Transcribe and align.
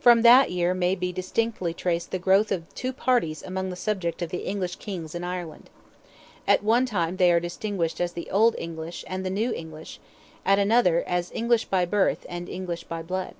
From 0.00 0.20
that 0.20 0.50
year 0.50 0.74
may 0.74 0.94
be 0.94 1.12
distinctly 1.12 1.72
traced 1.72 2.10
the 2.10 2.18
growth 2.18 2.52
of 2.52 2.68
two 2.74 2.92
parties 2.92 3.42
among 3.42 3.70
the 3.70 3.74
subjects 3.74 4.22
of 4.22 4.28
the 4.28 4.44
English 4.44 4.76
Kings 4.76 5.14
in 5.14 5.24
Ireland. 5.24 5.70
At 6.46 6.62
one 6.62 6.84
time 6.84 7.16
they 7.16 7.32
are 7.32 7.40
distinguished 7.40 8.02
as 8.02 8.12
"the 8.12 8.30
old 8.30 8.54
English" 8.58 9.02
and 9.08 9.24
"the 9.24 9.30
new 9.30 9.50
English," 9.54 9.98
at 10.44 10.58
another, 10.58 11.02
as 11.06 11.32
"English 11.32 11.64
by 11.64 11.86
birth" 11.86 12.26
and 12.28 12.46
"English 12.50 12.84
by 12.84 13.00
blood." 13.00 13.34